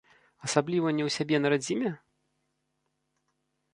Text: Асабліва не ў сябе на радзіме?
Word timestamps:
Асабліва 0.47 0.87
не 0.97 1.03
ў 1.07 1.15
сябе 1.17 1.37
на 1.43 1.47
радзіме? 1.55 1.93